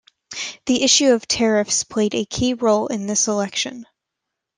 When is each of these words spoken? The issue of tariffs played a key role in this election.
The 0.65 0.81
issue 0.83 1.11
of 1.13 1.27
tariffs 1.27 1.83
played 1.83 2.15
a 2.15 2.25
key 2.25 2.55
role 2.55 2.87
in 2.87 3.05
this 3.05 3.27
election. 3.27 3.85